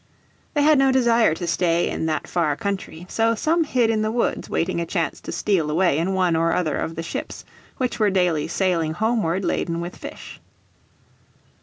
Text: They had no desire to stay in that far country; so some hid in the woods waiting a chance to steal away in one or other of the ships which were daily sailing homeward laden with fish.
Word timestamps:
They 0.55 0.63
had 0.63 0.79
no 0.79 0.91
desire 0.91 1.35
to 1.35 1.45
stay 1.45 1.87
in 1.87 2.07
that 2.07 2.25
far 2.27 2.55
country; 2.55 3.05
so 3.07 3.35
some 3.35 3.63
hid 3.65 3.91
in 3.91 4.01
the 4.01 4.09
woods 4.11 4.49
waiting 4.49 4.81
a 4.81 4.85
chance 4.87 5.21
to 5.21 5.31
steal 5.31 5.69
away 5.69 5.99
in 5.99 6.15
one 6.15 6.35
or 6.35 6.53
other 6.55 6.75
of 6.77 6.95
the 6.95 7.03
ships 7.03 7.45
which 7.77 7.99
were 7.99 8.09
daily 8.09 8.47
sailing 8.47 8.93
homeward 8.95 9.45
laden 9.45 9.79
with 9.79 9.95
fish. 9.95 10.41